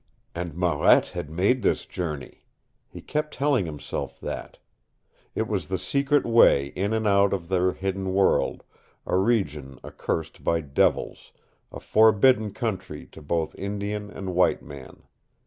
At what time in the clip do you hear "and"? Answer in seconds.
0.33-0.55, 6.91-7.05, 14.09-14.33